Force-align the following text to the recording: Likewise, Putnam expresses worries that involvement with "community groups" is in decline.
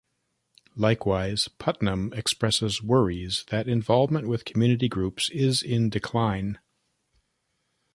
Likewise, 0.75 1.47
Putnam 1.59 2.11
expresses 2.13 2.81
worries 2.81 3.45
that 3.49 3.67
involvement 3.67 4.27
with 4.27 4.45
"community 4.45 4.87
groups" 4.89 5.29
is 5.29 5.61
in 5.61 5.91
decline. 5.91 6.57